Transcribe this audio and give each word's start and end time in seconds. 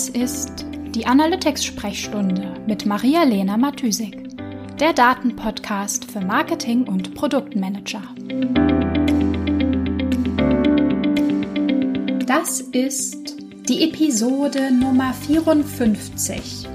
Das 0.00 0.08
ist 0.08 0.64
die 0.94 1.04
Analytics-Sprechstunde 1.04 2.54
mit 2.66 2.86
Maria-Lena 2.86 3.58
Matysik, 3.58 4.34
der 4.78 4.94
Datenpodcast 4.94 6.10
für 6.10 6.22
Marketing 6.22 6.88
und 6.88 7.14
Produktmanager. 7.14 8.00
Das 12.26 12.62
ist 12.62 13.36
die 13.68 13.90
Episode 13.90 14.70
Nummer 14.72 15.12
54. 15.12 16.66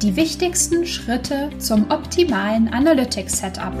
Die 0.00 0.14
wichtigsten 0.14 0.86
Schritte 0.86 1.50
zum 1.58 1.90
optimalen 1.90 2.68
Analytics-Setup. 2.68 3.74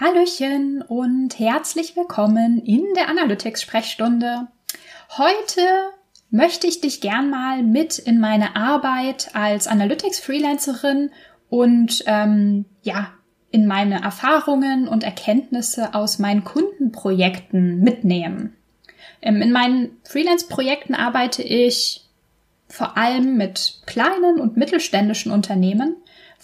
Hallöchen 0.00 0.84
und 0.86 1.36
herzlich 1.40 1.96
willkommen 1.96 2.62
in 2.64 2.84
der 2.94 3.08
Analytics-Sprechstunde. 3.08 4.46
Heute 5.10 5.60
möchte 6.30 6.66
ich 6.66 6.80
dich 6.80 7.00
gern 7.00 7.30
mal 7.30 7.62
mit 7.62 7.98
in 7.98 8.20
meine 8.20 8.56
Arbeit 8.56 9.30
als 9.34 9.66
Analytics-Freelancerin 9.66 11.10
und 11.48 12.02
ähm, 12.06 12.64
ja, 12.82 13.10
in 13.50 13.66
meine 13.66 14.02
Erfahrungen 14.02 14.88
und 14.88 15.04
Erkenntnisse 15.04 15.94
aus 15.94 16.18
meinen 16.18 16.42
Kundenprojekten 16.42 17.80
mitnehmen. 17.80 18.56
Ähm, 19.22 19.40
in 19.40 19.52
meinen 19.52 19.96
Freelance-Projekten 20.04 20.94
arbeite 20.94 21.42
ich 21.42 22.08
vor 22.68 22.96
allem 22.96 23.36
mit 23.36 23.82
kleinen 23.86 24.40
und 24.40 24.56
mittelständischen 24.56 25.30
Unternehmen 25.30 25.96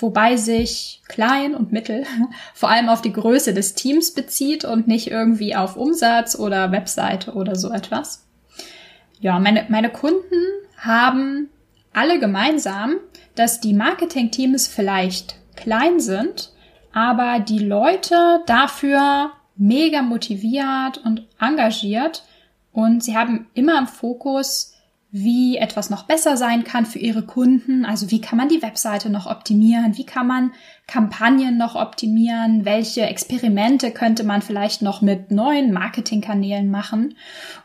wobei 0.02 0.36
sich 0.36 1.02
klein 1.08 1.54
und 1.54 1.72
mittel 1.72 2.04
vor 2.54 2.70
allem 2.70 2.88
auf 2.88 3.02
die 3.02 3.12
Größe 3.12 3.54
des 3.54 3.74
Teams 3.74 4.12
bezieht 4.12 4.64
und 4.64 4.88
nicht 4.88 5.10
irgendwie 5.10 5.54
auf 5.54 5.76
Umsatz 5.76 6.38
oder 6.38 6.72
Webseite 6.72 7.32
oder 7.32 7.56
so 7.56 7.70
etwas. 7.70 8.26
Ja, 9.20 9.38
meine, 9.38 9.66
meine 9.68 9.90
Kunden 9.90 10.42
haben 10.78 11.50
alle 11.92 12.18
gemeinsam, 12.18 12.96
dass 13.34 13.60
die 13.60 13.74
Marketing-Teams 13.74 14.66
vielleicht 14.68 15.36
klein 15.56 16.00
sind, 16.00 16.52
aber 16.92 17.38
die 17.40 17.58
Leute 17.58 18.42
dafür 18.46 19.32
mega 19.56 20.00
motiviert 20.02 20.98
und 21.04 21.26
engagiert 21.38 22.24
und 22.72 23.04
sie 23.04 23.16
haben 23.16 23.48
immer 23.54 23.78
im 23.78 23.86
Fokus, 23.86 24.74
wie 25.12 25.56
etwas 25.56 25.90
noch 25.90 26.04
besser 26.04 26.36
sein 26.36 26.62
kann 26.62 26.86
für 26.86 27.00
ihre 27.00 27.22
Kunden. 27.22 27.84
Also 27.84 28.12
wie 28.12 28.20
kann 28.20 28.38
man 28.38 28.48
die 28.48 28.62
Webseite 28.62 29.10
noch 29.10 29.26
optimieren? 29.26 29.96
Wie 29.96 30.06
kann 30.06 30.28
man 30.28 30.52
Kampagnen 30.86 31.58
noch 31.58 31.74
optimieren? 31.74 32.64
Welche 32.64 33.02
Experimente 33.02 33.90
könnte 33.90 34.22
man 34.22 34.40
vielleicht 34.40 34.82
noch 34.82 35.02
mit 35.02 35.32
neuen 35.32 35.72
Marketingkanälen 35.72 36.70
machen? 36.70 37.16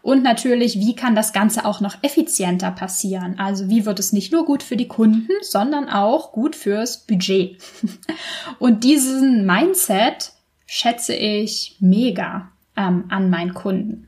Und 0.01 0.23
natürlich, 0.23 0.79
wie 0.79 0.95
kann 0.95 1.13
das 1.13 1.33
Ganze 1.33 1.65
auch 1.65 1.81
noch 1.81 2.01
effizienter 2.01 2.71
passieren? 2.71 3.37
Also 3.37 3.69
wie 3.69 3.85
wird 3.85 3.99
es 3.99 4.11
nicht 4.11 4.31
nur 4.31 4.45
gut 4.45 4.63
für 4.63 4.77
die 4.77 4.87
Kunden, 4.87 5.31
sondern 5.41 5.87
auch 5.87 6.31
gut 6.31 6.55
fürs 6.55 7.05
Budget? 7.05 7.61
Und 8.59 8.83
diesen 8.83 9.45
Mindset 9.45 10.31
schätze 10.65 11.13
ich 11.13 11.75
mega 11.79 12.49
ähm, 12.75 13.05
an 13.09 13.29
meinen 13.29 13.53
Kunden. 13.53 14.07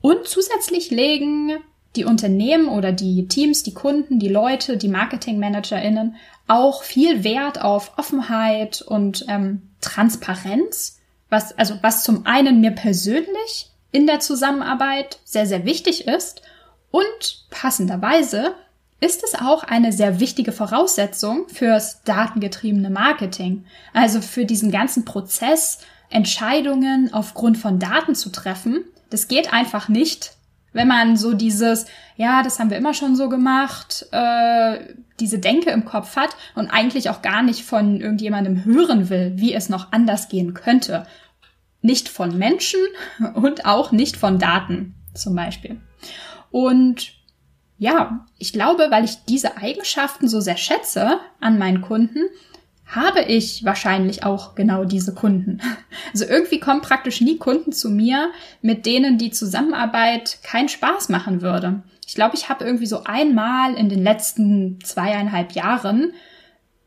Und 0.00 0.26
zusätzlich 0.26 0.90
legen 0.90 1.52
die 1.96 2.04
Unternehmen 2.04 2.68
oder 2.68 2.92
die 2.92 3.28
Teams, 3.28 3.62
die 3.62 3.74
Kunden, 3.74 4.18
die 4.18 4.28
Leute, 4.28 4.76
die 4.76 4.88
Marketingmanagerinnen 4.88 6.16
auch 6.46 6.82
viel 6.82 7.24
Wert 7.24 7.60
auf 7.60 7.92
Offenheit 7.96 8.82
und 8.82 9.24
ähm, 9.28 9.70
Transparenz, 9.80 11.00
was 11.30 11.56
also 11.56 11.78
was 11.82 12.04
zum 12.04 12.26
einen 12.26 12.60
mir 12.60 12.72
persönlich 12.72 13.70
in 13.92 14.06
der 14.06 14.20
Zusammenarbeit 14.20 15.18
sehr 15.24 15.46
sehr 15.46 15.64
wichtig 15.64 16.06
ist 16.06 16.42
und 16.90 17.46
passenderweise 17.50 18.54
ist 19.00 19.22
es 19.24 19.34
auch 19.34 19.64
eine 19.64 19.92
sehr 19.92 20.20
wichtige 20.20 20.52
Voraussetzung 20.52 21.48
fürs 21.48 22.02
datengetriebene 22.04 22.88
Marketing, 22.88 23.66
also 23.92 24.20
für 24.20 24.44
diesen 24.46 24.70
ganzen 24.70 25.04
Prozess 25.04 25.80
Entscheidungen 26.08 27.12
aufgrund 27.12 27.58
von 27.58 27.78
Daten 27.78 28.14
zu 28.14 28.30
treffen. 28.30 28.84
Das 29.10 29.28
geht 29.28 29.52
einfach 29.52 29.88
nicht, 29.88 30.33
wenn 30.74 30.88
man 30.88 31.16
so 31.16 31.32
dieses, 31.32 31.86
ja, 32.16 32.42
das 32.42 32.58
haben 32.58 32.68
wir 32.68 32.76
immer 32.76 32.92
schon 32.92 33.16
so 33.16 33.30
gemacht, 33.30 34.06
äh, 34.10 34.94
diese 35.18 35.38
Denke 35.38 35.70
im 35.70 35.86
Kopf 35.86 36.16
hat 36.16 36.36
und 36.54 36.68
eigentlich 36.68 37.08
auch 37.08 37.22
gar 37.22 37.42
nicht 37.42 37.64
von 37.64 38.00
irgendjemandem 38.00 38.64
hören 38.64 39.08
will, 39.08 39.32
wie 39.36 39.54
es 39.54 39.70
noch 39.70 39.92
anders 39.92 40.28
gehen 40.28 40.52
könnte. 40.52 41.06
Nicht 41.80 42.08
von 42.08 42.36
Menschen 42.36 42.80
und 43.34 43.64
auch 43.64 43.92
nicht 43.92 44.16
von 44.16 44.38
Daten 44.38 44.94
zum 45.14 45.34
Beispiel. 45.34 45.80
Und 46.50 47.12
ja, 47.78 48.26
ich 48.38 48.52
glaube, 48.52 48.88
weil 48.90 49.04
ich 49.04 49.24
diese 49.28 49.56
Eigenschaften 49.56 50.28
so 50.28 50.40
sehr 50.40 50.56
schätze 50.56 51.18
an 51.40 51.58
meinen 51.58 51.82
Kunden, 51.82 52.20
habe 52.86 53.22
ich 53.22 53.64
wahrscheinlich 53.64 54.24
auch 54.24 54.54
genau 54.54 54.84
diese 54.84 55.14
Kunden. 55.14 55.60
Also 56.12 56.26
irgendwie 56.26 56.60
kommen 56.60 56.80
praktisch 56.80 57.20
nie 57.20 57.38
Kunden 57.38 57.72
zu 57.72 57.90
mir, 57.90 58.30
mit 58.62 58.86
denen 58.86 59.18
die 59.18 59.30
Zusammenarbeit 59.30 60.38
keinen 60.42 60.68
Spaß 60.68 61.08
machen 61.08 61.42
würde. 61.42 61.82
Ich 62.06 62.14
glaube, 62.14 62.36
ich 62.36 62.48
habe 62.48 62.64
irgendwie 62.64 62.86
so 62.86 63.04
einmal 63.04 63.74
in 63.74 63.88
den 63.88 64.02
letzten 64.02 64.78
zweieinhalb 64.82 65.52
Jahren 65.52 66.12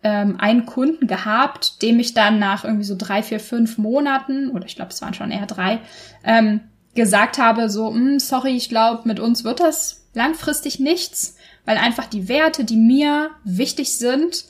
ähm, 0.04 0.40
einen 0.40 0.66
Kunden 0.66 1.08
gehabt, 1.08 1.82
dem 1.82 2.00
ich 2.00 2.14
dann 2.14 2.40
nach 2.40 2.64
irgendwie 2.64 2.86
so 2.86 2.96
drei, 2.98 3.24
vier, 3.24 3.40
fünf 3.40 3.78
Monaten, 3.78 4.50
oder 4.50 4.66
ich 4.66 4.76
glaube, 4.76 4.92
es 4.92 5.02
waren 5.02 5.14
schon 5.14 5.32
eher 5.32 5.48
drei, 5.48 5.80
ähm, 6.24 6.62
gesagt 6.96 7.38
habe, 7.38 7.70
so, 7.70 7.94
hm, 7.94 8.20
sorry, 8.20 8.56
ich 8.56 8.70
glaube, 8.70 9.08
mit 9.08 9.20
uns 9.20 9.44
wird 9.44 9.60
das 9.60 10.08
langfristig 10.14 10.80
nichts, 10.80 11.36
weil 11.66 11.78
einfach 11.78 12.06
die 12.06 12.30
Werte, 12.30 12.64
die 12.64 12.78
mir 12.78 13.32
wichtig 13.44 13.98
sind, 13.98 14.46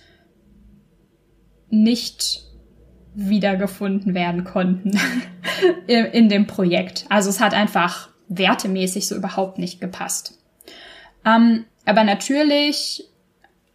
nicht 1.69 2.43
wiedergefunden 3.13 4.13
werden 4.13 4.43
konnten 4.43 4.99
in 5.87 6.29
dem 6.29 6.45
Projekt. 6.47 7.05
Also 7.09 7.29
es 7.29 7.39
hat 7.39 7.53
einfach 7.53 8.09
wertemäßig 8.29 9.07
so 9.07 9.15
überhaupt 9.15 9.57
nicht 9.57 9.81
gepasst. 9.81 10.37
Ähm, 11.25 11.65
aber 11.85 12.03
natürlich 12.03 13.05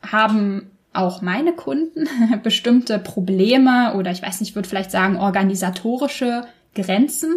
haben 0.02 0.70
auch 0.92 1.22
meine 1.22 1.52
Kunden 1.52 2.08
bestimmte 2.42 2.98
Probleme 2.98 3.94
oder 3.94 4.10
ich 4.10 4.22
weiß 4.22 4.41
nicht, 4.41 4.50
ich 4.50 4.54
würde 4.54 4.69
vielleicht 4.69 4.91
sagen 4.91 5.16
organisatorische 5.16 6.44
Grenzen. 6.75 7.34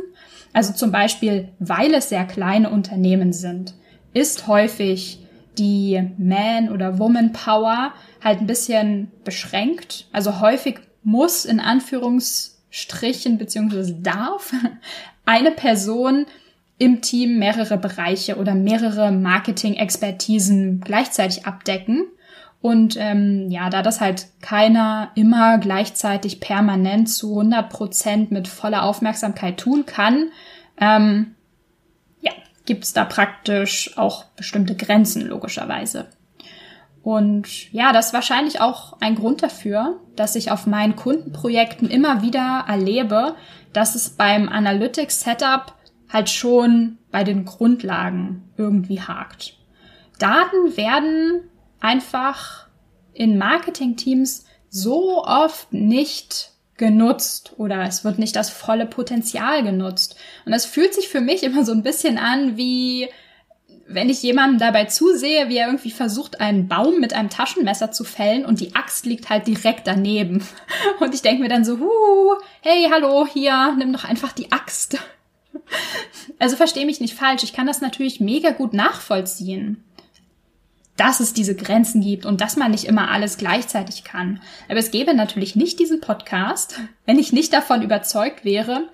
Also 0.53 0.73
zum 0.73 0.91
Beispiel, 0.91 1.49
weil 1.59 1.93
es 1.93 2.09
sehr 2.09 2.25
kleine 2.25 2.69
Unternehmen 2.69 3.33
sind, 3.33 3.73
ist 4.13 4.47
häufig 4.47 5.24
die 5.57 6.01
Man- 6.17 6.69
oder 6.69 6.99
Woman-Power 6.99 7.93
halt 8.23 8.41
ein 8.41 8.47
bisschen 8.47 9.11
beschränkt. 9.23 10.07
Also 10.11 10.39
häufig 10.39 10.79
muss 11.03 11.45
in 11.45 11.59
Anführungsstrichen 11.59 13.37
beziehungsweise 13.37 13.95
darf 13.95 14.53
eine 15.25 15.51
Person 15.51 16.25
im 16.77 17.01
Team 17.01 17.39
mehrere 17.39 17.77
Bereiche 17.77 18.37
oder 18.37 18.53
mehrere 18.53 19.11
Marketing-Expertisen 19.11 20.81
gleichzeitig 20.81 21.45
abdecken. 21.45 22.07
Und 22.61 22.97
ähm, 22.99 23.51
ja, 23.51 23.69
da 23.69 23.83
das 23.83 24.01
halt 24.01 24.27
keiner 24.41 25.11
immer 25.15 25.59
gleichzeitig 25.59 26.39
permanent 26.39 27.09
zu 27.09 27.29
100 27.37 27.69
Prozent 27.69 28.31
mit 28.31 28.47
voller 28.47 28.83
Aufmerksamkeit 28.83 29.57
tun 29.57 29.85
kann, 29.85 30.31
ähm, 30.81 31.34
gibt 32.65 32.83
es 32.83 32.93
da 32.93 33.05
praktisch 33.05 33.97
auch 33.97 34.25
bestimmte 34.35 34.75
Grenzen, 34.75 35.27
logischerweise. 35.27 36.07
Und 37.03 37.71
ja, 37.71 37.93
das 37.93 38.07
ist 38.07 38.13
wahrscheinlich 38.13 38.61
auch 38.61 38.99
ein 38.99 39.13
Grund 39.13 39.43
dafür, 39.43 39.99
dass 40.15 40.35
ich 40.35 40.49
auf 40.49 40.65
meinen 40.65 40.95
Kundenprojekten 40.95 41.87
immer 41.89 42.23
wieder 42.23 42.65
erlebe, 42.67 43.35
dass 43.73 43.93
es 43.93 44.09
beim 44.09 44.49
Analytics 44.49 45.21
Setup 45.21 45.75
halt 46.09 46.31
schon 46.31 46.97
bei 47.11 47.23
den 47.23 47.45
Grundlagen 47.45 48.49
irgendwie 48.57 49.01
hakt. 49.01 49.55
Daten 50.17 50.77
werden 50.77 51.43
einfach 51.79 52.67
in 53.13 53.37
Marketingteams 53.37 54.45
so 54.69 55.23
oft 55.23 55.71
nicht 55.73 56.54
genutzt 56.77 57.53
oder 57.57 57.83
es 57.83 58.03
wird 58.03 58.19
nicht 58.19 58.35
das 58.35 58.49
volle 58.49 58.85
Potenzial 58.85 59.63
genutzt. 59.63 60.15
Und 60.45 60.51
das 60.51 60.65
fühlt 60.65 60.93
sich 60.93 61.07
für 61.07 61.21
mich 61.21 61.43
immer 61.43 61.63
so 61.63 61.71
ein 61.71 61.83
bisschen 61.83 62.17
an 62.17 62.57
wie 62.57 63.09
wenn 63.87 64.09
ich 64.09 64.23
jemandem 64.23 64.57
dabei 64.57 64.85
zusehe, 64.85 65.47
wie 65.47 65.57
er 65.57 65.67
irgendwie 65.67 65.91
versucht, 65.91 66.41
einen 66.41 66.67
Baum 66.67 66.99
mit 66.99 67.13
einem 67.13 67.29
Taschenmesser 67.29 67.91
zu 67.91 68.03
fällen 68.03 68.43
und 68.43 68.59
die 68.59 68.75
Axt 68.75 69.05
liegt 69.05 69.29
halt 69.29 69.45
direkt 69.45 69.85
daneben. 69.85 70.43
Und 70.99 71.13
ich 71.13 71.21
denke 71.21 71.43
mir 71.43 71.49
dann 71.49 71.63
so, 71.63 71.77
huh, 71.77 72.35
hey, 72.61 72.87
hallo, 72.91 73.27
hier, 73.31 73.75
nimm 73.77 73.93
doch 73.93 74.03
einfach 74.03 74.31
die 74.31 74.51
Axt. 74.51 74.97
Also 76.37 76.57
verstehe 76.57 76.85
mich 76.85 76.99
nicht 76.99 77.13
falsch, 77.13 77.43
ich 77.43 77.53
kann 77.53 77.65
das 77.65 77.79
natürlich 77.79 78.19
mega 78.19 78.51
gut 78.51 78.73
nachvollziehen 78.73 79.84
dass 80.97 81.19
es 81.19 81.33
diese 81.33 81.55
Grenzen 81.55 82.01
gibt 82.01 82.25
und 82.25 82.41
dass 82.41 82.55
man 82.55 82.71
nicht 82.71 82.85
immer 82.85 83.11
alles 83.11 83.37
gleichzeitig 83.37 84.03
kann. 84.03 84.41
Aber 84.69 84.79
es 84.79 84.91
gäbe 84.91 85.13
natürlich 85.13 85.55
nicht 85.55 85.79
diesen 85.79 85.99
Podcast, 85.99 86.79
wenn 87.05 87.19
ich 87.19 87.33
nicht 87.33 87.53
davon 87.53 87.81
überzeugt 87.81 88.45
wäre, 88.45 88.89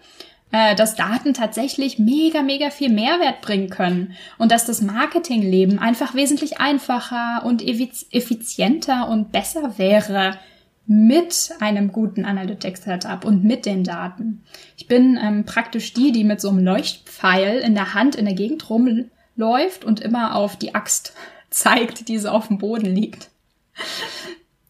äh, 0.52 0.76
dass 0.76 0.96
Daten 0.96 1.34
tatsächlich 1.34 2.00
mega, 2.00 2.42
mega 2.42 2.70
viel 2.72 2.90
Mehrwert 2.90 3.42
bringen 3.42 3.70
können 3.70 4.16
und 4.38 4.52
dass 4.52 4.66
das 4.66 4.82
Marketingleben 4.82 5.80
einfach 5.80 6.16
wesentlich 6.16 6.60
einfacher 6.60 7.44
und 7.46 7.62
effizienter 7.64 9.08
und 9.08 9.32
besser 9.32 9.78
wäre 9.78 10.40
mit 10.88 11.52
einem 11.60 11.92
guten 11.92 12.26
Analytics-Setup 12.26 13.24
und 13.24 13.46
mit 13.46 13.66
den 13.66 13.84
Daten. 13.84 14.44
Ich 14.76 14.88
bin 14.88 15.18
ähm, 15.22 15.46
praktisch 15.46 15.94
die, 15.94 16.12
die 16.12 16.24
mit 16.24 16.42
so 16.42 16.50
einem 16.50 16.66
Leuchtpfeil 16.66 17.60
in 17.60 17.76
der 17.76 17.94
Hand 17.94 18.16
in 18.16 18.26
der 18.26 18.34
Gegend 18.34 18.70
rumläuft 18.70 19.86
und 19.86 20.02
immer 20.02 20.36
auf 20.36 20.58
die 20.58 20.76
Axt 20.76 21.14
zeigt, 21.52 22.08
die 22.08 22.18
so 22.18 22.30
auf 22.30 22.48
dem 22.48 22.58
Boden 22.58 22.88
liegt. 22.88 23.30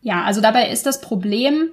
Ja, 0.01 0.24
also 0.24 0.42
dabei 0.42 0.69
ist 0.69 0.86
das 0.86 1.00
Problem 1.00 1.69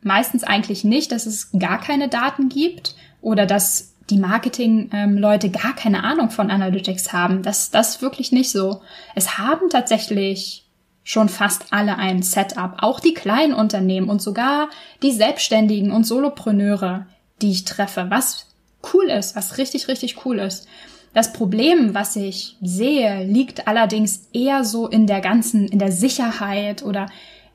meistens 0.00 0.44
eigentlich 0.44 0.84
nicht, 0.84 1.12
dass 1.12 1.26
es 1.26 1.50
gar 1.58 1.80
keine 1.80 2.08
Daten 2.08 2.48
gibt 2.48 2.94
oder 3.20 3.44
dass 3.44 3.94
die 4.08 4.18
Marketing-Leute 4.18 5.50
gar 5.50 5.74
keine 5.74 6.04
Ahnung 6.04 6.30
von 6.30 6.50
Analytics 6.50 7.12
haben. 7.12 7.42
Das, 7.42 7.70
das 7.70 7.96
ist 7.96 8.02
wirklich 8.02 8.30
nicht 8.30 8.50
so. 8.50 8.82
Es 9.16 9.36
haben 9.36 9.68
tatsächlich 9.68 10.64
schon 11.02 11.28
fast 11.28 11.72
alle 11.72 11.98
ein 11.98 12.22
Setup, 12.22 12.74
auch 12.78 13.00
die 13.00 13.14
kleinen 13.14 13.54
Unternehmen 13.54 14.08
und 14.08 14.22
sogar 14.22 14.70
die 15.02 15.12
Selbstständigen 15.12 15.90
und 15.90 16.04
Solopreneure, 16.04 17.06
die 17.42 17.50
ich 17.50 17.64
treffe, 17.64 18.06
was 18.10 18.46
cool 18.92 19.06
ist, 19.06 19.34
was 19.34 19.58
richtig, 19.58 19.88
richtig 19.88 20.24
cool 20.24 20.38
ist. 20.38 20.68
Das 21.16 21.32
Problem, 21.32 21.94
was 21.94 22.14
ich 22.14 22.58
sehe, 22.60 23.24
liegt 23.24 23.66
allerdings 23.66 24.28
eher 24.34 24.64
so 24.64 24.86
in 24.86 25.06
der 25.06 25.22
ganzen, 25.22 25.66
in 25.66 25.78
der 25.78 25.90
Sicherheit 25.90 26.82
oder 26.82 27.06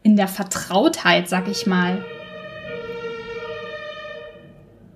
in 0.01 0.15
der 0.15 0.27
Vertrautheit, 0.27 1.29
sag 1.29 1.47
ich 1.47 1.67
mal 1.67 2.03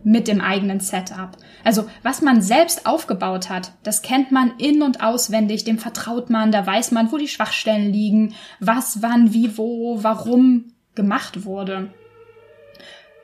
mit 0.04 0.28
dem 0.28 0.42
eigenen 0.42 0.80
Setup. 0.80 1.38
Also 1.64 1.88
was 2.02 2.24
man 2.24 2.42
selbst 2.42 2.88
aufgebaut 2.88 3.52
hat, 3.52 3.74
das 3.84 4.02
kennt 4.02 4.32
man 4.32 4.54
in 4.58 4.82
und 4.82 5.00
auswendig, 5.00 5.64
dem 5.64 5.78
vertraut 5.78 6.32
man, 6.32 6.52
da 6.52 6.66
weiß 6.66 6.90
man, 6.90 7.12
wo 7.12 7.18
die 7.18 7.28
Schwachstellen 7.28 7.94
liegen, 7.94 8.34
was, 8.60 9.04
wann, 9.04 9.32
wie, 9.32 9.60
wo, 9.60 10.02
warum 10.02 10.74
gemacht 10.96 11.46
wurde. 11.46 11.94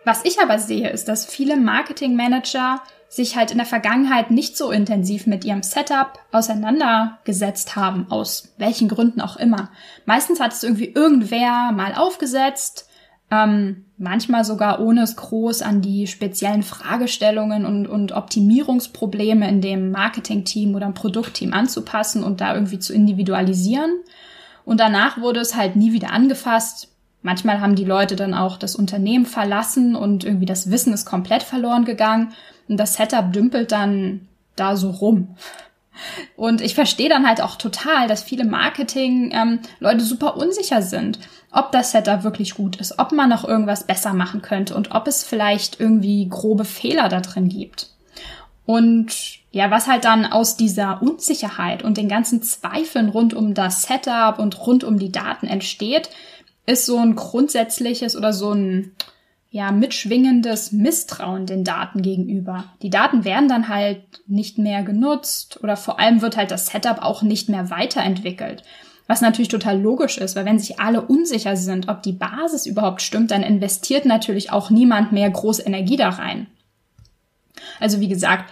Was 0.05 0.23
ich 0.23 0.39
aber 0.39 0.59
sehe, 0.59 0.91
ist, 0.91 1.07
dass 1.07 1.25
viele 1.25 1.57
Marketingmanager 1.57 2.83
sich 3.11 3.35
halt 3.35 3.51
in 3.51 3.57
der 3.57 3.67
Vergangenheit 3.67 4.31
nicht 4.31 4.55
so 4.55 4.71
intensiv 4.71 5.27
mit 5.27 5.43
ihrem 5.43 5.63
Setup 5.63 6.17
auseinandergesetzt 6.31 7.75
haben, 7.75 8.07
aus 8.09 8.53
welchen 8.57 8.87
Gründen 8.87 9.19
auch 9.19 9.35
immer. 9.35 9.69
Meistens 10.05 10.39
hat 10.39 10.53
es 10.53 10.63
irgendwie 10.63 10.93
irgendwer 10.93 11.73
mal 11.73 11.93
aufgesetzt, 11.93 12.87
ähm, 13.29 13.83
manchmal 13.97 14.45
sogar 14.45 14.79
ohne 14.79 15.01
es 15.01 15.17
groß 15.17 15.61
an 15.61 15.81
die 15.81 16.07
speziellen 16.07 16.63
Fragestellungen 16.63 17.65
und, 17.65 17.85
und 17.85 18.13
Optimierungsprobleme 18.13 19.45
in 19.49 19.59
dem 19.59 19.91
Marketingteam 19.91 20.73
oder 20.73 20.85
im 20.85 20.93
Produktteam 20.93 21.53
anzupassen 21.53 22.23
und 22.23 22.39
da 22.39 22.53
irgendwie 22.53 22.79
zu 22.79 22.93
individualisieren. 22.93 23.91
Und 24.63 24.79
danach 24.79 25.19
wurde 25.19 25.41
es 25.41 25.57
halt 25.57 25.75
nie 25.75 25.91
wieder 25.91 26.11
angefasst. 26.11 26.90
Manchmal 27.21 27.62
haben 27.62 27.75
die 27.75 27.85
Leute 27.85 28.15
dann 28.15 28.33
auch 28.33 28.57
das 28.57 28.75
Unternehmen 28.75 29.25
verlassen 29.25 29.95
und 29.95 30.23
irgendwie 30.23 30.45
das 30.45 30.71
Wissen 30.71 30.94
ist 30.94 31.06
komplett 31.06 31.44
verloren 31.44 31.85
gegangen 31.85 32.33
und 32.68 32.77
das 32.77 32.95
Setup 32.95 33.31
dümpelt 33.31 33.71
dann 33.71 34.27
da 34.56 34.75
so 34.75 34.89
rum. 34.89 35.35
Und 36.35 36.62
ich 36.62 36.73
verstehe 36.73 37.09
dann 37.09 37.27
halt 37.27 37.41
auch 37.41 37.57
total, 37.57 38.07
dass 38.07 38.23
viele 38.23 38.45
Marketing-Leute 38.45 39.97
ähm, 39.97 40.00
super 40.00 40.38
unsicher 40.38 40.81
sind, 40.81 41.19
ob 41.51 41.71
das 41.71 41.91
Setup 41.91 42.23
wirklich 42.23 42.56
gut 42.56 42.77
ist, 42.77 42.97
ob 42.97 43.12
man 43.12 43.29
noch 43.29 43.44
irgendwas 43.44 43.85
besser 43.85 44.13
machen 44.13 44.41
könnte 44.41 44.73
und 44.73 44.91
ob 44.91 45.07
es 45.07 45.23
vielleicht 45.23 45.79
irgendwie 45.79 46.27
grobe 46.27 46.65
Fehler 46.65 47.09
da 47.09 47.19
drin 47.19 47.50
gibt. 47.50 47.89
Und 48.65 49.39
ja, 49.51 49.69
was 49.69 49.88
halt 49.88 50.06
dann 50.06 50.25
aus 50.25 50.56
dieser 50.56 51.01
Unsicherheit 51.01 51.83
und 51.83 51.97
den 51.97 52.07
ganzen 52.07 52.41
Zweifeln 52.41 53.09
rund 53.09 53.33
um 53.33 53.53
das 53.53 53.83
Setup 53.83 54.39
und 54.39 54.65
rund 54.65 54.83
um 54.83 54.97
die 54.97 55.12
Daten 55.12 55.45
entsteht, 55.45 56.09
ist 56.65 56.85
so 56.85 56.97
ein 56.97 57.15
grundsätzliches 57.15 58.15
oder 58.15 58.33
so 58.33 58.51
ein 58.53 58.91
ja, 59.49 59.71
mitschwingendes 59.71 60.71
Misstrauen 60.71 61.45
den 61.45 61.65
Daten 61.65 62.01
gegenüber. 62.01 62.65
Die 62.81 62.89
Daten 62.89 63.25
werden 63.25 63.49
dann 63.49 63.67
halt 63.67 64.01
nicht 64.25 64.57
mehr 64.57 64.81
genutzt 64.81 65.59
oder 65.61 65.75
vor 65.75 65.99
allem 65.99 66.21
wird 66.21 66.37
halt 66.37 66.51
das 66.51 66.67
Setup 66.67 67.01
auch 67.01 67.21
nicht 67.21 67.49
mehr 67.49 67.69
weiterentwickelt. 67.69 68.63
Was 69.07 69.19
natürlich 69.19 69.49
total 69.49 69.77
logisch 69.81 70.17
ist, 70.17 70.37
weil 70.37 70.45
wenn 70.45 70.57
sich 70.57 70.79
alle 70.79 71.01
unsicher 71.01 71.57
sind, 71.57 71.89
ob 71.89 72.01
die 72.01 72.13
Basis 72.13 72.65
überhaupt 72.65 73.01
stimmt, 73.01 73.31
dann 73.31 73.43
investiert 73.43 74.05
natürlich 74.05 74.53
auch 74.53 74.69
niemand 74.69 75.11
mehr 75.11 75.29
große 75.29 75.63
Energie 75.63 75.97
da 75.97 76.09
rein. 76.09 76.47
Also 77.81 77.99
wie 77.99 78.07
gesagt, 78.07 78.49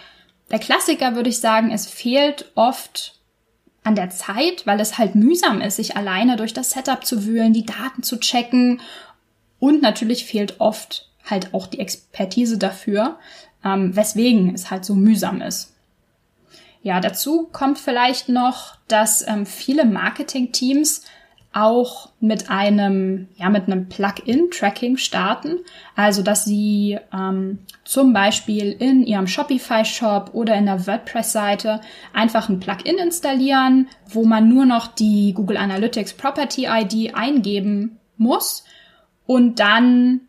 der 0.50 0.58
Klassiker 0.58 1.14
würde 1.14 1.30
ich 1.30 1.38
sagen, 1.38 1.70
es 1.70 1.86
fehlt 1.86 2.50
oft 2.56 3.19
an 3.82 3.94
der 3.94 4.10
Zeit, 4.10 4.66
weil 4.66 4.80
es 4.80 4.98
halt 4.98 5.14
mühsam 5.14 5.60
ist, 5.60 5.76
sich 5.76 5.96
alleine 5.96 6.36
durch 6.36 6.52
das 6.52 6.70
Setup 6.70 7.04
zu 7.04 7.24
wühlen, 7.24 7.52
die 7.52 7.64
Daten 7.64 8.02
zu 8.02 8.18
checken 8.18 8.80
und 9.58 9.82
natürlich 9.82 10.24
fehlt 10.24 10.60
oft 10.60 11.08
halt 11.24 11.54
auch 11.54 11.66
die 11.66 11.78
Expertise 11.78 12.58
dafür, 12.58 13.18
ähm, 13.64 13.94
weswegen 13.94 14.54
es 14.54 14.70
halt 14.70 14.84
so 14.84 14.94
mühsam 14.94 15.40
ist. 15.40 15.74
Ja, 16.82 17.00
dazu 17.00 17.48
kommt 17.52 17.78
vielleicht 17.78 18.28
noch, 18.28 18.76
dass 18.88 19.26
ähm, 19.26 19.44
viele 19.44 19.84
Marketing-Teams 19.84 21.02
auch 21.52 22.10
mit 22.20 22.48
einem, 22.48 23.28
ja, 23.34 23.50
mit 23.50 23.66
einem 23.66 23.88
Plugin-Tracking 23.88 24.96
starten. 24.96 25.58
Also, 25.96 26.22
dass 26.22 26.44
sie 26.44 26.98
ähm, 27.12 27.58
zum 27.84 28.12
Beispiel 28.12 28.70
in 28.72 29.04
ihrem 29.04 29.26
Shopify-Shop 29.26 30.30
oder 30.32 30.54
in 30.54 30.66
der 30.66 30.86
WordPress-Seite 30.86 31.80
einfach 32.12 32.48
ein 32.48 32.60
Plugin 32.60 32.98
installieren, 32.98 33.88
wo 34.06 34.24
man 34.24 34.48
nur 34.48 34.64
noch 34.64 34.86
die 34.86 35.32
Google 35.34 35.56
Analytics 35.56 36.14
Property 36.14 36.68
ID 36.70 37.14
eingeben 37.16 37.98
muss 38.16 38.64
und 39.30 39.60
dann, 39.60 40.22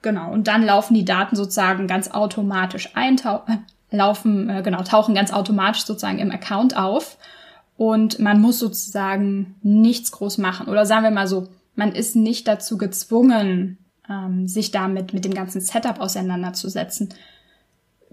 genau, 0.00 0.32
und 0.32 0.46
dann 0.46 0.64
laufen 0.64 0.94
die 0.94 1.04
Daten 1.04 1.34
sozusagen 1.34 1.88
ganz 1.88 2.08
automatisch 2.10 2.90
ein, 2.94 3.16
äh, 3.18 3.56
laufen, 3.96 4.48
äh, 4.48 4.62
genau, 4.62 4.84
tauchen 4.84 5.14
ganz 5.14 5.32
automatisch 5.32 5.84
sozusagen 5.84 6.20
im 6.20 6.30
Account 6.30 6.76
auf. 6.76 7.18
Und 7.82 8.20
man 8.20 8.40
muss 8.40 8.60
sozusagen 8.60 9.56
nichts 9.60 10.12
groß 10.12 10.38
machen. 10.38 10.68
Oder 10.68 10.86
sagen 10.86 11.02
wir 11.02 11.10
mal 11.10 11.26
so, 11.26 11.48
man 11.74 11.90
ist 11.90 12.14
nicht 12.14 12.46
dazu 12.46 12.78
gezwungen, 12.78 13.76
ähm, 14.08 14.46
sich 14.46 14.70
damit 14.70 15.12
mit 15.12 15.24
dem 15.24 15.34
ganzen 15.34 15.60
Setup 15.60 15.98
auseinanderzusetzen. 15.98 17.12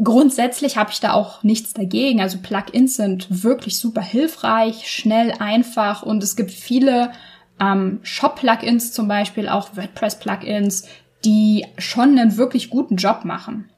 Grundsätzlich 0.04 0.78
habe 0.78 0.90
ich 0.90 1.02
da 1.02 1.14
auch 1.14 1.44
nichts 1.44 1.74
dagegen. 1.74 2.20
Also 2.20 2.40
Plugins 2.42 2.96
sind 2.96 3.44
wirklich 3.44 3.78
super 3.78 4.02
hilfreich, 4.02 4.90
schnell, 4.90 5.34
einfach 5.38 6.02
und 6.02 6.24
es 6.24 6.36
gibt 6.36 6.50
viele 6.50 7.12
ähm, 7.60 8.00
Shop-Plugins 8.02 8.92
zum 8.92 9.08
Beispiel, 9.08 9.48
auch 9.48 9.78
WordPress-Plugins, 9.78 10.88
die 11.26 11.68
schon 11.78 12.18
einen 12.18 12.38
wirklich 12.38 12.72
guten 12.72 12.96
Job 12.96 13.24
machen. 13.24 13.70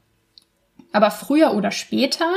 Aber 0.90 1.10
früher 1.10 1.52
oder 1.52 1.70
später, 1.70 2.30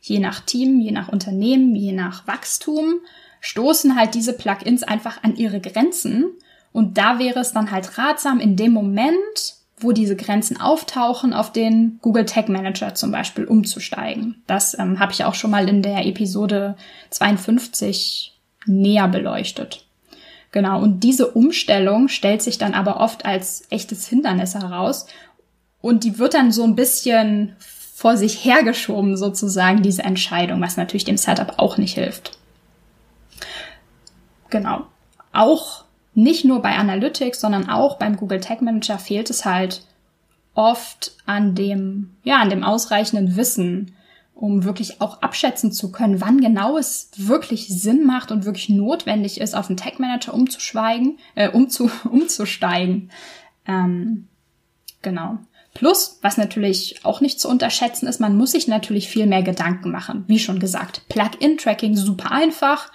je 0.00 0.18
nach 0.18 0.40
Team, 0.40 0.80
je 0.80 0.92
nach 0.92 1.08
Unternehmen, 1.08 1.74
je 1.74 1.92
nach 1.92 2.26
Wachstum, 2.26 3.00
stoßen 3.40 3.96
halt 3.96 4.14
diese 4.14 4.32
Plugins 4.32 4.82
einfach 4.82 5.22
an 5.22 5.36
ihre 5.36 5.60
Grenzen. 5.60 6.26
Und 6.72 6.98
da 6.98 7.18
wäre 7.18 7.40
es 7.40 7.52
dann 7.52 7.70
halt 7.70 7.98
ratsam, 7.98 8.40
in 8.40 8.56
dem 8.56 8.72
Moment, 8.72 9.54
wo 9.78 9.92
diese 9.92 10.16
Grenzen 10.16 10.60
auftauchen, 10.60 11.32
auf 11.32 11.52
den 11.52 11.98
Google 12.02 12.26
Tag 12.26 12.48
Manager 12.48 12.94
zum 12.94 13.10
Beispiel 13.10 13.44
umzusteigen. 13.44 14.42
Das 14.46 14.78
ähm, 14.78 15.00
habe 15.00 15.12
ich 15.12 15.24
auch 15.24 15.34
schon 15.34 15.50
mal 15.50 15.68
in 15.68 15.82
der 15.82 16.06
Episode 16.06 16.76
52 17.10 18.38
näher 18.66 19.08
beleuchtet. 19.08 19.86
Genau, 20.52 20.82
und 20.82 21.00
diese 21.00 21.28
Umstellung 21.30 22.08
stellt 22.08 22.42
sich 22.42 22.58
dann 22.58 22.74
aber 22.74 22.98
oft 22.98 23.24
als 23.24 23.62
echtes 23.70 24.06
Hindernis 24.08 24.54
heraus 24.54 25.06
und 25.80 26.04
die 26.04 26.18
wird 26.18 26.34
dann 26.34 26.52
so 26.52 26.64
ein 26.64 26.74
bisschen 26.74 27.56
vor 28.00 28.16
sich 28.16 28.46
hergeschoben 28.46 29.18
sozusagen, 29.18 29.82
diese 29.82 30.04
Entscheidung, 30.04 30.62
was 30.62 30.78
natürlich 30.78 31.04
dem 31.04 31.18
Setup 31.18 31.58
auch 31.58 31.76
nicht 31.76 31.96
hilft. 31.96 32.38
Genau. 34.48 34.86
Auch 35.34 35.84
nicht 36.14 36.46
nur 36.46 36.62
bei 36.62 36.76
Analytics, 36.76 37.42
sondern 37.42 37.68
auch 37.68 37.98
beim 37.98 38.16
Google 38.16 38.40
Tag 38.40 38.62
Manager 38.62 38.98
fehlt 38.98 39.28
es 39.28 39.44
halt 39.44 39.84
oft 40.54 41.12
an 41.26 41.54
dem, 41.54 42.16
ja, 42.24 42.38
an 42.38 42.48
dem 42.48 42.64
ausreichenden 42.64 43.36
Wissen 43.36 43.94
um 44.32 44.64
wirklich 44.64 45.02
auch 45.02 45.20
abschätzen 45.20 45.70
zu 45.70 45.92
können, 45.92 46.22
wann 46.22 46.40
genau 46.40 46.78
es 46.78 47.10
wirklich 47.18 47.68
Sinn 47.68 48.06
macht 48.06 48.32
und 48.32 48.46
wirklich 48.46 48.70
notwendig 48.70 49.38
ist, 49.38 49.54
auf 49.54 49.66
den 49.66 49.76
Tag 49.76 50.00
Manager 50.00 50.32
umzuschweigen, 50.32 51.18
äh, 51.34 51.50
umzu, 51.50 51.90
umzusteigen. 52.10 53.10
Ähm, 53.66 54.28
genau. 55.02 55.40
Plus, 55.80 56.18
was 56.20 56.36
natürlich 56.36 57.00
auch 57.04 57.22
nicht 57.22 57.40
zu 57.40 57.48
unterschätzen 57.48 58.06
ist, 58.06 58.20
man 58.20 58.36
muss 58.36 58.50
sich 58.50 58.68
natürlich 58.68 59.08
viel 59.08 59.24
mehr 59.24 59.42
Gedanken 59.42 59.90
machen. 59.90 60.24
Wie 60.26 60.38
schon 60.38 60.58
gesagt, 60.58 61.08
Plugin-Tracking 61.08 61.96
super 61.96 62.32
einfach. 62.32 62.92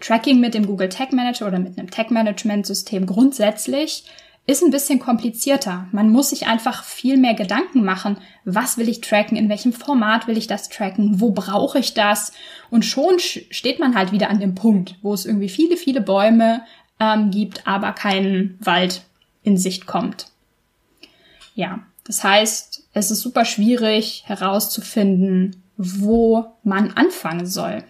Tracking 0.00 0.38
mit 0.38 0.54
dem 0.54 0.64
Google 0.64 0.90
Tag 0.90 1.12
Manager 1.12 1.48
oder 1.48 1.58
mit 1.58 1.76
einem 1.76 1.90
Tag 1.90 2.12
Management 2.12 2.66
System 2.66 3.04
grundsätzlich 3.06 4.04
ist 4.46 4.62
ein 4.62 4.70
bisschen 4.70 5.00
komplizierter. 5.00 5.88
Man 5.90 6.10
muss 6.10 6.30
sich 6.30 6.46
einfach 6.46 6.84
viel 6.84 7.16
mehr 7.16 7.34
Gedanken 7.34 7.82
machen. 7.82 8.16
Was 8.44 8.78
will 8.78 8.88
ich 8.88 9.00
tracken? 9.00 9.36
In 9.36 9.48
welchem 9.48 9.72
Format 9.72 10.28
will 10.28 10.38
ich 10.38 10.46
das 10.46 10.68
tracken? 10.68 11.20
Wo 11.20 11.32
brauche 11.32 11.80
ich 11.80 11.94
das? 11.94 12.32
Und 12.70 12.84
schon 12.84 13.18
steht 13.18 13.80
man 13.80 13.96
halt 13.96 14.12
wieder 14.12 14.30
an 14.30 14.38
dem 14.38 14.54
Punkt, 14.54 14.94
wo 15.02 15.12
es 15.12 15.26
irgendwie 15.26 15.48
viele, 15.48 15.76
viele 15.76 16.00
Bäume 16.00 16.62
ähm, 17.00 17.32
gibt, 17.32 17.66
aber 17.66 17.90
kein 17.90 18.56
Wald 18.60 19.02
in 19.42 19.56
Sicht 19.56 19.86
kommt. 19.86 20.28
Ja, 21.56 21.80
das 22.04 22.24
heißt, 22.24 22.84
es 22.92 23.10
ist 23.10 23.20
super 23.20 23.44
schwierig 23.44 24.24
herauszufinden, 24.26 25.62
wo 25.76 26.46
man 26.62 26.92
anfangen 26.92 27.46
soll. 27.46 27.84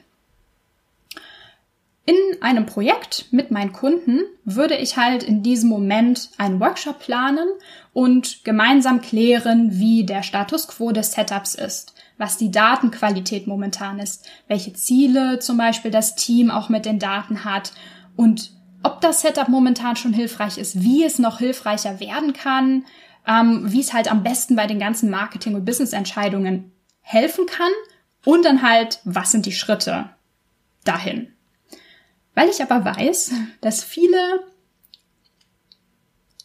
In 2.07 2.43
einem 2.43 2.67
Projekt 2.67 3.27
mit 3.31 3.51
meinen 3.51 3.73
Kunden 3.73 4.21
würde 4.45 4.77
ich 4.77 4.97
halt 4.97 5.23
in 5.23 5.43
diesem 5.43 5.69
Moment 5.69 6.31
einen 6.39 6.59
Workshop 6.59 6.99
planen 6.99 7.47
und 7.93 8.43
gemeinsam 8.43 9.01
klären, 9.01 9.79
wie 9.79 10.05
der 10.05 10.23
Status 10.23 10.67
quo 10.67 10.91
des 10.91 11.13
Setups 11.13 11.55
ist, 11.55 11.95
was 12.19 12.37
die 12.37 12.51
Datenqualität 12.51 13.47
momentan 13.47 14.01
ist, 14.01 14.29
welche 14.49 14.73
Ziele 14.73 15.39
zum 15.39 15.57
Beispiel 15.57 15.91
das 15.91 16.17
Team 16.17 16.51
auch 16.51 16.69
mit 16.69 16.85
den 16.85 16.99
Daten 16.99 17.45
hat 17.45 17.73
und 18.17 18.51
ob 18.83 19.01
das 19.01 19.21
Setup 19.21 19.49
momentan 19.49 19.95
schon 19.95 20.13
hilfreich 20.13 20.59
ist, 20.59 20.83
wie 20.83 21.05
es 21.05 21.19
noch 21.19 21.39
hilfreicher 21.39 22.01
werden 22.01 22.33
kann, 22.33 22.87
ähm, 23.27 23.73
wie 23.73 23.81
es 23.81 23.93
halt 23.93 24.11
am 24.11 24.23
besten 24.23 24.57
bei 24.57 24.67
den 24.67 24.79
ganzen 24.79 25.11
Marketing- 25.11 25.55
und 25.55 25.65
Business-Entscheidungen 25.65 26.73
helfen 27.01 27.47
kann 27.47 27.73
und 28.25 28.45
dann 28.45 28.63
halt, 28.63 29.01
was 29.05 29.33
sind 29.33 29.47
die 29.47 29.53
Schritte 29.53 30.11
dahin. 30.85 31.33
Weil 32.35 32.49
ich 32.49 32.63
aber 32.63 32.85
weiß, 32.85 33.33
dass 33.61 33.83
viele, 33.83 34.45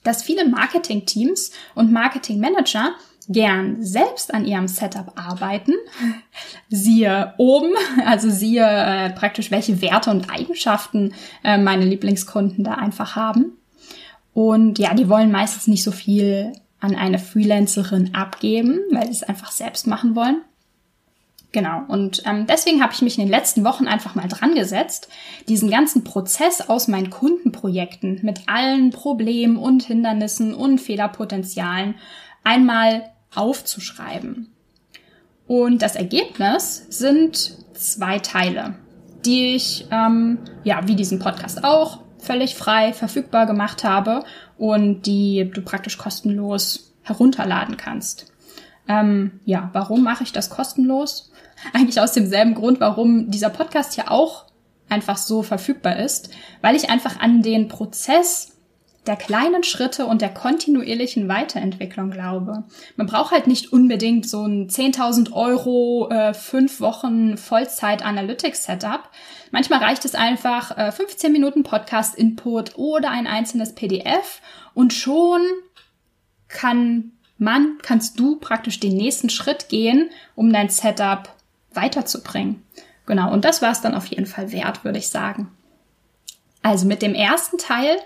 dass 0.04 0.24
viele 0.24 0.48
Marketing-Teams 0.48 1.52
und 1.76 1.92
Marketing-Manager 1.92 2.96
gern 3.28 3.84
selbst 3.84 4.34
an 4.34 4.46
ihrem 4.46 4.68
Setup 4.68 5.14
arbeiten. 5.16 5.74
Siehe 6.70 7.34
oben, 7.38 7.74
also 8.06 8.30
siehe 8.30 8.66
äh, 8.66 9.10
praktisch, 9.12 9.52
welche 9.52 9.82
Werte 9.82 10.12
und 10.12 10.30
Eigenschaften 10.30 11.14
äh, 11.44 11.58
meine 11.58 11.86
Lieblingskunden 11.86 12.64
da 12.64 12.76
einfach 12.76 13.16
haben. 13.16 13.58
Und 14.34 14.80
ja, 14.80 14.94
die 14.94 15.10
wollen 15.10 15.32
meistens 15.32 15.68
nicht 15.68 15.84
so 15.84 15.92
viel 15.92 16.52
an 16.80 16.96
eine 16.96 17.20
Freelancerin 17.20 18.14
abgeben, 18.14 18.80
weil 18.92 19.06
sie 19.06 19.12
es 19.12 19.24
einfach 19.24 19.52
selbst 19.52 19.88
machen 19.88 20.16
wollen. 20.16 20.42
Genau. 21.52 21.84
Und 21.88 22.22
ähm, 22.26 22.48
deswegen 22.48 22.84
habe 22.84 22.92
ich 22.92 23.02
mich 23.02 23.18
in 23.18 23.24
den 23.24 23.32
letzten 23.32 23.64
Wochen 23.64 23.88
einfach 23.88 24.14
mal 24.14 24.28
dran 24.28 24.56
gesetzt, 24.56 25.08
diesen 25.48 25.72
ganzen 25.72 26.04
Prozess 26.04 26.60
aus 26.68 26.90
meinen 26.90 27.10
Kundenprojekten 27.10 28.20
mit 28.24 28.42
allen 28.48 28.90
Problemen 28.90 29.56
und 29.56 29.84
Hindernissen 29.84 30.54
und 30.54 30.80
Fehlerpotenzialen 30.80 31.96
einmal 32.44 33.10
aufzuschreiben. 33.34 34.52
Und 35.48 35.82
das 35.82 35.96
Ergebnis 35.96 36.88
sind 36.90 37.58
zwei 37.74 38.20
Teile, 38.20 38.76
die 39.26 39.56
ich, 39.56 39.88
ähm, 39.92 40.40
ja, 40.66 40.86
wie 40.88 40.96
diesen 40.96 41.20
Podcast 41.20 41.64
auch, 41.64 42.00
völlig 42.26 42.56
frei 42.56 42.94
verfügbar 42.94 43.46
gemacht 43.46 43.84
habe 43.84 44.24
und 44.58 45.04
die 45.04 45.50
du 45.54 45.62
praktisch 45.62 45.98
kostenlos 45.98 46.94
herunterladen 47.04 47.78
kannst. 47.78 48.32
Ähm, 48.88 49.40
ja, 49.46 49.70
warum 49.74 50.04
mache 50.04 50.24
ich 50.24 50.32
das 50.32 50.50
kostenlos? 50.50 51.32
Eigentlich 51.74 52.00
aus 52.00 52.14
demselben 52.14 52.56
Grund, 52.56 52.80
warum 52.80 53.32
dieser 53.32 53.50
Podcast 53.50 53.98
ja 53.98 54.10
auch 54.10 54.46
einfach 54.90 55.18
so 55.18 55.42
verfügbar 55.42 55.98
ist, 55.98 56.30
weil 56.62 56.76
ich 56.76 56.90
einfach 56.90 57.20
an 57.20 57.42
den 57.42 57.68
Prozess 57.68 58.55
der 59.08 59.16
kleinen 59.16 59.64
Schritte 59.64 60.06
und 60.06 60.22
der 60.22 60.34
kontinuierlichen 60.34 61.28
Weiterentwicklung 61.28 62.12
glaube. 62.12 62.64
Man 62.96 63.08
braucht 63.08 63.32
halt 63.32 63.48
nicht 63.48 63.72
unbedingt 63.72 64.28
so 64.28 64.46
ein 64.46 64.70
10.000 64.70 65.32
Euro, 65.32 66.10
äh, 66.10 66.34
fünf 66.34 66.80
Wochen 66.80 67.38
Vollzeit 67.38 68.04
Analytics 68.04 68.66
Setup. 68.66 69.10
Manchmal 69.52 69.80
reicht 69.80 70.06
es 70.06 70.16
einfach 70.16 70.78
äh, 70.78 70.92
15 70.92 71.32
Minuten 71.32 71.64
Podcast 71.64 72.16
Input 72.16 72.78
oder 72.78 73.10
ein 73.12 73.28
einzelnes 73.28 73.74
PDF 73.74 74.42
und 74.74 74.94
schon 74.94 75.42
kann 76.48 77.12
man, 77.38 77.78
kannst 77.82 78.20
du 78.20 78.38
praktisch 78.38 78.80
den 78.80 78.96
nächsten 78.96 79.30
Schritt 79.30 79.70
gehen, 79.70 80.10
um 80.36 80.52
dein 80.52 80.70
Setup 80.70 81.30
weiterzubringen. 81.74 82.64
Genau, 83.06 83.32
und 83.32 83.46
das 83.46 83.62
war 83.62 83.72
es 83.72 83.82
dann 83.82 83.94
auf 83.94 84.08
jeden 84.08 84.26
Fall 84.26 84.52
wert, 84.52 84.84
würde 84.84 84.98
ich 84.98 85.10
sagen. 85.10 85.52
Also 86.62 86.88
mit 86.88 87.04
dem 87.04 87.14
ersten 87.14 87.60
Teil 87.60 87.98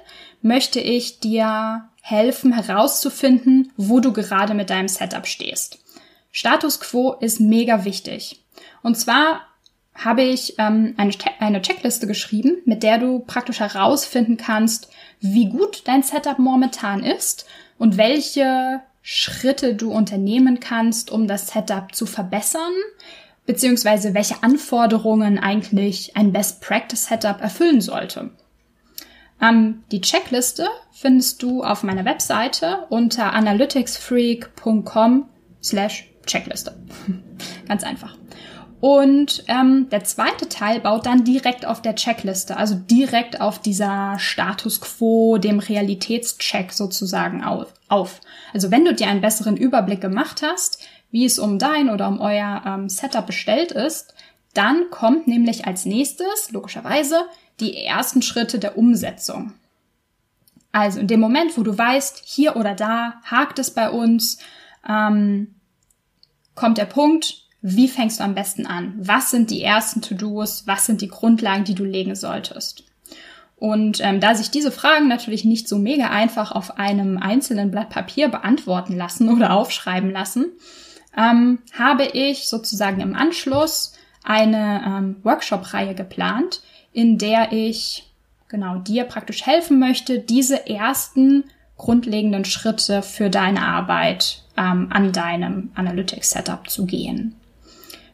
möchte 0.41 0.79
ich 0.79 1.19
dir 1.19 1.89
helfen 2.01 2.53
herauszufinden, 2.53 3.72
wo 3.77 4.00
du 4.00 4.13
gerade 4.13 4.53
mit 4.53 4.69
deinem 4.69 4.88
Setup 4.88 5.27
stehst. 5.27 5.79
Status 6.31 6.79
quo 6.79 7.13
ist 7.13 7.39
mega 7.39 7.86
wichtig. 7.86 8.43
Und 8.81 8.96
zwar 8.96 9.41
habe 9.96 10.22
ich 10.22 10.55
ähm, 10.58 10.93
eine, 10.98 11.12
eine 11.39 11.62
Checkliste 11.62 12.08
geschrieben, 12.08 12.58
mit 12.65 12.84
der 12.84 13.00
du 13.00 13.19
praktisch 13.19 13.60
herausfinden 13.60 14.38
kannst, 14.38 14.89
wie 15.19 15.50
gut 15.50 15.81
dein 15.86 16.03
Setup 16.03 16.39
momentan 16.39 17.03
ist 17.03 17.46
und 17.77 17.98
welche 17.98 18.81
Schritte 19.01 19.75
du 19.75 19.91
unternehmen 19.91 20.60
kannst, 20.60 21.12
um 21.12 21.27
das 21.27 21.48
Setup 21.48 21.93
zu 21.93 22.05
verbessern, 22.05 22.74
beziehungsweise 23.46 24.13
welche 24.13 24.43
Anforderungen 24.43 25.39
eigentlich 25.39 26.15
ein 26.15 26.31
Best 26.31 26.62
Practice 26.62 27.05
Setup 27.08 27.41
erfüllen 27.41 27.81
sollte. 27.81 28.31
Ähm, 29.41 29.84
die 29.91 30.01
Checkliste 30.01 30.67
findest 30.91 31.41
du 31.43 31.63
auf 31.63 31.84
meiner 31.84 32.05
Webseite 32.05 32.86
unter 32.89 33.34
analyticsfreak.com 33.34 35.29
slash 35.62 36.10
Checkliste. 36.25 36.75
Ganz 37.67 37.84
einfach. 37.84 38.15
Und 38.81 39.43
ähm, 39.48 39.89
der 39.89 40.05
zweite 40.05 40.48
Teil 40.48 40.79
baut 40.79 41.05
dann 41.05 41.25
direkt 41.25 41.65
auf 41.65 41.81
der 41.81 41.96
Checkliste, 41.96 42.55
also 42.55 42.75
direkt 42.75 43.41
auf 43.41 43.60
dieser 43.60 44.17
Status 44.19 44.79
quo, 44.79 45.38
dem 45.38 45.60
Realitätscheck 45.60 46.72
sozusagen 46.72 47.43
auf. 47.43 48.22
Also 48.53 48.72
wenn 48.72 48.86
du 48.86 48.93
dir 48.93 49.08
einen 49.08 49.22
besseren 49.22 49.58
Überblick 49.58 50.00
gemacht 50.00 50.41
hast, 50.43 50.81
wie 51.12 51.25
es 51.25 51.39
um 51.39 51.60
dein 51.60 51.89
oder 51.89 52.08
um 52.08 52.22
euer 52.22 52.62
ähm, 52.65 52.88
Setup 52.88 53.25
bestellt 53.25 53.74
ist, 53.74 54.13
dann 54.53 54.89
kommt 54.91 55.27
nämlich 55.27 55.65
als 55.67 55.86
nächstes, 55.86 56.51
logischerweise, 56.51 57.25
die 57.60 57.78
ersten 57.78 58.22
Schritte 58.22 58.60
der 58.60 58.78
Umsetzung. 58.78 59.54
Also 60.72 61.00
in 61.00 61.08
dem 61.08 61.20
Moment, 61.20 61.58
wo 61.58 61.63
du 61.63 61.78
weißt, 61.78 62.22
hier 62.25 62.56
oder 62.56 62.75
da 62.75 63.16
hakt 63.24 63.60
es 63.60 63.72
bei 63.72 63.89
uns, 63.89 64.38
ähm, 64.88 65.56
kommt 66.56 66.78
der 66.78 66.86
Punkt, 66.86 67.44
wie 67.62 67.88
fängst 67.88 68.20
du 68.20 68.24
am 68.24 68.36
besten 68.36 68.66
an? 68.66 68.94
Was 68.98 69.32
sind 69.32 69.50
die 69.50 69.63
ersten 69.63 70.01
To-Dos? 70.01 70.68
Was 70.68 70.86
sind 70.86 71.01
die 71.01 71.10
Grundlagen, 71.10 71.66
die 71.66 71.75
du 71.75 71.84
legen 71.84 72.16
solltest? 72.16 72.84
Und 73.58 74.00
ähm, 74.01 74.22
da 74.22 74.36
sich 74.36 74.51
diese 74.51 74.72
Fragen 74.72 75.10
natürlich 75.10 75.44
nicht 75.44 75.68
so 75.68 75.78
mega 75.78 76.10
einfach 76.10 76.54
auf 76.54 76.78
einem 76.78 77.18
einzelnen 77.18 77.72
Blatt 77.72 77.89
Papier 77.89 78.30
beantworten 78.30 78.96
lassen 78.96 79.28
oder 79.30 79.51
aufschreiben 79.51 80.12
lassen, 80.12 80.46
ähm, 81.18 81.60
habe 81.78 82.06
ich 82.06 82.48
sozusagen 82.48 83.01
im 83.01 83.16
Anschluss 83.16 83.94
eine 84.24 84.82
ähm, 84.86 85.16
Workshop-Reihe 85.24 85.96
geplant, 85.96 86.62
in 86.93 87.17
der 87.17 87.51
ich 87.51 88.10
genau 88.48 88.77
dir 88.77 89.03
praktisch 89.03 89.46
helfen 89.46 89.79
möchte, 89.79 90.19
diese 90.19 90.67
ersten 90.67 91.46
grundlegenden 91.77 92.46
Schritte 92.46 93.01
für 93.01 93.29
deine 93.29 93.62
Arbeit 93.62 94.43
ähm, 94.58 94.88
an 94.91 95.12
deinem 95.13 95.72
Analytics-Setup 95.75 96.69
zu 96.69 96.86
gehen. 96.86 97.36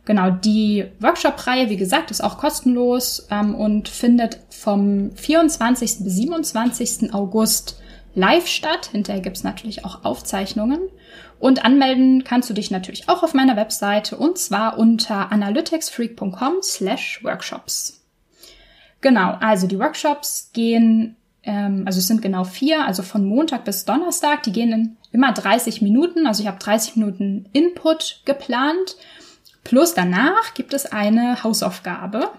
Genau, 0.05 0.29
die 0.29 0.86
Workshop-Reihe, 1.00 1.70
wie 1.70 1.77
gesagt, 1.77 2.12
ist 2.12 2.24
auch 2.24 2.38
kostenlos 2.38 3.27
ähm, 3.32 3.55
und 3.55 3.89
findet 3.89 4.39
vom 4.50 5.12
24. 5.15 6.03
bis 6.03 6.15
27. 6.15 7.12
August 7.13 7.82
live 8.13 8.48
statt. 8.48 8.89
Hinterher 8.91 9.22
gibt's 9.22 9.44
natürlich 9.44 9.84
auch 9.84 10.05
Aufzeichnungen. 10.05 10.79
Und 11.39 11.65
anmelden 11.65 12.24
kannst 12.24 12.50
du 12.50 12.53
dich 12.53 12.70
natürlich 12.70 13.10
auch 13.10 13.24
auf 13.24 13.34
meiner 13.34 13.55
Webseite 13.55 14.15
und 14.15 14.38
zwar 14.38 14.77
unter 14.77 15.32
analyticsfreak.com 15.32 16.62
slash 16.62 17.24
workshops. 17.24 18.05
Genau, 19.06 19.38
also 19.40 19.68
die 19.68 19.78
Workshops 19.78 20.50
gehen, 20.52 21.16
ähm, 21.44 21.84
also 21.86 22.00
es 22.00 22.08
sind 22.08 22.24
genau 22.24 22.44
vier, 22.44 22.86
also 22.86 23.04
von 23.04 23.24
Montag 23.24 23.64
bis 23.64 23.86
Donnerstag, 23.86 24.42
die 24.42 24.52
gehen 24.52 24.72
in 24.74 24.98
immer 25.12 25.32
30 25.32 25.84
Minuten, 25.84 26.26
also 26.26 26.42
ich 26.42 26.48
habe 26.48 26.58
30 26.58 26.96
Minuten 26.96 27.46
Input 27.54 28.22
geplant 28.26 28.96
Plus 29.66 29.96
danach 29.96 30.54
gibt 30.54 30.74
es 30.74 30.86
eine 30.86 31.44
Hausaufgabe, 31.44 32.30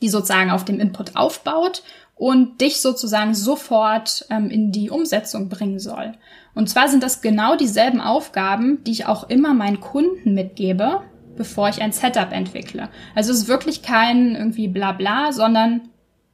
die 0.00 0.08
sozusagen 0.08 0.50
auf 0.50 0.64
dem 0.64 0.80
Input 0.80 1.14
aufbaut 1.14 1.82
und 2.16 2.60
dich 2.60 2.80
sozusagen 2.80 3.34
sofort 3.34 4.26
ähm, 4.30 4.48
in 4.48 4.72
die 4.72 4.90
Umsetzung 4.90 5.50
bringen 5.50 5.78
soll. 5.78 6.14
Und 6.54 6.70
zwar 6.70 6.88
sind 6.88 7.02
das 7.02 7.20
genau 7.20 7.54
dieselben 7.54 8.00
Aufgaben, 8.00 8.82
die 8.84 8.92
ich 8.92 9.06
auch 9.06 9.28
immer 9.28 9.52
meinen 9.52 9.80
Kunden 9.80 10.32
mitgebe, 10.32 11.02
bevor 11.36 11.68
ich 11.68 11.80
ein 11.82 11.92
Setup 11.92 12.32
entwickle. 12.32 12.88
Also 13.14 13.32
es 13.32 13.40
ist 13.40 13.48
wirklich 13.48 13.82
kein 13.82 14.34
irgendwie 14.34 14.68
Blabla, 14.68 15.32
sondern 15.32 15.88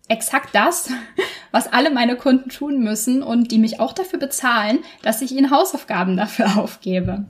exakt 0.09 0.55
das, 0.55 0.91
was 1.51 1.73
alle 1.73 1.91
meine 1.91 2.17
Kunden 2.17 2.51
tun 2.51 2.83
müssen 2.83 3.23
und 3.23 3.51
die 3.51 3.59
mich 3.59 3.81
auch 3.81 3.93
dafür 3.93 4.19
bezahlen, 4.19 4.81
dass 5.03 5.23
ich 5.23 5.33
ihnen 5.33 5.51
Hausaufgaben 5.51 6.17
dafür 6.17 6.57
aufgebe. 6.59 7.27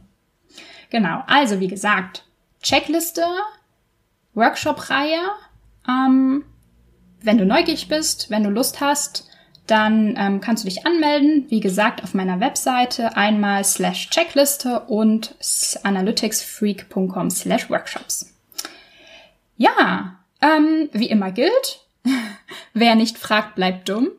Genau, 0.90 1.22
also 1.26 1.60
wie 1.60 1.68
gesagt, 1.68 2.24
Checkliste, 2.62 3.24
Workshop-Reihe. 4.34 5.20
Ähm, 5.86 6.44
wenn 7.20 7.38
du 7.38 7.44
neugierig 7.44 7.88
bist, 7.88 8.30
wenn 8.30 8.44
du 8.44 8.50
Lust 8.50 8.80
hast, 8.80 9.27
dann 9.70 10.14
ähm, 10.18 10.40
kannst 10.40 10.64
du 10.64 10.68
dich 10.68 10.86
anmelden. 10.86 11.46
Wie 11.48 11.60
gesagt, 11.60 12.02
auf 12.02 12.14
meiner 12.14 12.40
Webseite 12.40 13.16
einmal 13.16 13.64
slash 13.64 14.10
Checkliste 14.10 14.80
und 14.80 15.34
analyticsfreak.com 15.82 17.30
slash 17.30 17.70
Workshops. 17.70 18.34
Ja, 19.56 20.16
ähm, 20.40 20.88
wie 20.92 21.08
immer 21.08 21.32
gilt, 21.32 21.86
wer 22.74 22.94
nicht 22.94 23.18
fragt, 23.18 23.56
bleibt 23.56 23.88
dumm. 23.88 24.10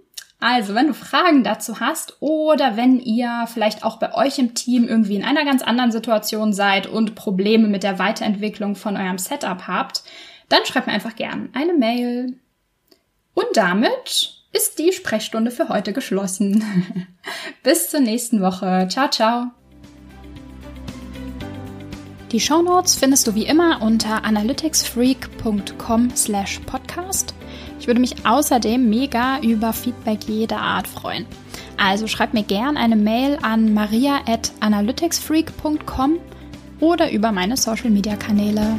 Also, 0.41 0.73
wenn 0.73 0.87
du 0.87 0.93
Fragen 0.93 1.43
dazu 1.43 1.81
hast 1.81 2.21
oder 2.21 2.77
wenn 2.77 2.99
ihr 2.99 3.45
vielleicht 3.51 3.83
auch 3.83 3.97
bei 3.97 4.13
euch 4.13 4.39
im 4.39 4.53
Team 4.53 4.87
irgendwie 4.87 5.15
in 5.15 5.25
einer 5.25 5.43
ganz 5.43 5.61
anderen 5.61 5.91
Situation 5.91 6.53
seid 6.53 6.87
und 6.87 7.15
Probleme 7.15 7.67
mit 7.67 7.83
der 7.83 7.99
Weiterentwicklung 7.99 8.75
von 8.75 8.95
eurem 8.95 9.17
Setup 9.17 9.67
habt, 9.67 10.03
dann 10.47 10.65
schreibt 10.65 10.87
mir 10.87 10.93
einfach 10.93 11.15
gern 11.15 11.49
eine 11.53 11.73
Mail. 11.73 12.37
Und 13.33 13.47
damit 13.53 14.38
ist 14.51 14.79
die 14.79 14.91
Sprechstunde 14.91 15.51
für 15.51 15.69
heute 15.69 15.93
geschlossen. 15.93 16.63
Bis 17.63 17.89
zur 17.89 17.99
nächsten 17.99 18.41
Woche. 18.41 18.87
Ciao, 18.89 19.09
ciao. 19.09 19.51
Die 22.31 22.39
Shownotes 22.39 22.95
findest 22.95 23.25
du 23.25 23.33
wie 23.33 23.45
immer 23.45 23.81
unter 23.81 24.23
analyticsfreak.com 24.23 26.15
slash 26.15 26.59
podcast. 26.59 27.33
Ich 27.79 27.87
würde 27.87 27.99
mich 27.99 28.25
außerdem 28.25 28.87
mega 28.87 29.39
über 29.39 29.73
Feedback 29.73 30.25
jeder 30.27 30.59
Art 30.59 30.87
freuen. 30.87 31.25
Also 31.77 32.07
schreib 32.07 32.33
mir 32.33 32.43
gern 32.43 32.77
eine 32.77 32.97
Mail 32.97 33.39
an 33.41 33.73
maria 33.73 34.19
at 34.27 34.51
analyticsfreak.com 34.59 36.19
oder 36.79 37.11
über 37.11 37.31
meine 37.31 37.57
Social 37.57 37.89
Media 37.89 38.15
Kanäle. 38.15 38.77